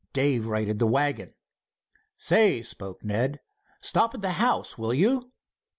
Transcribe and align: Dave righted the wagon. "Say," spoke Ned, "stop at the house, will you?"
Dave 0.13 0.47
righted 0.47 0.79
the 0.79 0.87
wagon. 0.87 1.35
"Say," 2.17 2.63
spoke 2.63 3.03
Ned, 3.03 3.39
"stop 3.83 4.15
at 4.15 4.21
the 4.21 4.31
house, 4.41 4.75
will 4.75 4.95
you?" 4.95 5.31